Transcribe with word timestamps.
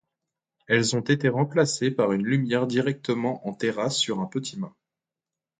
Elles 0.67 0.95
ont 0.95 1.01
été 1.01 1.29
remplacées 1.29 1.91
par 1.91 2.11
une 2.11 2.25
lumière 2.25 2.65
directement 2.65 3.47
en 3.47 3.53
terrasse 3.53 3.97
sur 3.99 4.19
un 4.19 4.25
petit 4.25 4.57
mât. 4.57 4.75